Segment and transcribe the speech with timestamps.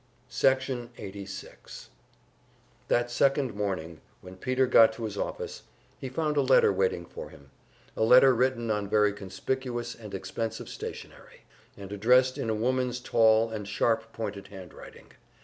[0.29, 1.89] Section 86
[2.87, 5.61] That second morning, when Peter got to his office,
[5.99, 7.51] he found a letter waiting for him,
[7.95, 11.43] a letter written on very conspicuous and expensive stationery,
[11.77, 15.11] and addressed in a woman's tall and sharp pointed handwriting.